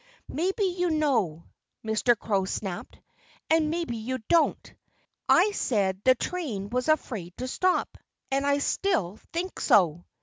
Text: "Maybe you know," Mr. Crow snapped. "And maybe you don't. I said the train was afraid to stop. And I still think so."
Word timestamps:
"Maybe 0.33 0.63
you 0.63 0.89
know," 0.89 1.43
Mr. 1.85 2.17
Crow 2.17 2.45
snapped. 2.45 2.97
"And 3.51 3.69
maybe 3.69 3.97
you 3.97 4.17
don't. 4.29 4.73
I 5.29 5.51
said 5.51 6.01
the 6.03 6.15
train 6.15 6.71
was 6.71 6.87
afraid 6.89 7.37
to 7.37 7.47
stop. 7.47 7.99
And 8.31 8.43
I 8.43 8.57
still 8.57 9.19
think 9.31 9.59
so." 9.59 10.05